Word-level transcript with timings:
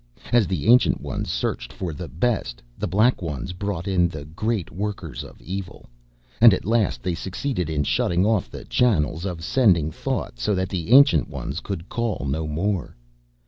As 0.33 0.47
the 0.47 0.65
Ancient 0.65 0.99
Ones 0.99 1.29
searched 1.29 1.71
for 1.71 1.93
the 1.93 2.07
best, 2.07 2.63
the 2.75 2.87
Black 2.87 3.21
Ones 3.21 3.53
brought 3.53 3.87
in 3.87 4.07
great 4.35 4.71
workers 4.71 5.23
of 5.23 5.39
evil. 5.39 5.85
And, 6.41 6.55
at 6.55 6.65
last, 6.65 7.03
they 7.03 7.13
succeeded 7.13 7.69
in 7.69 7.83
shutting 7.83 8.25
off 8.25 8.49
the 8.49 8.65
channels 8.65 9.25
of 9.25 9.43
sending 9.43 9.91
thought 9.91 10.39
so 10.39 10.55
that 10.55 10.69
the 10.69 10.89
Ancient 10.91 11.29
Ones 11.29 11.59
could 11.59 11.87
call 11.87 12.25
no 12.27 12.47
more. 12.47 12.95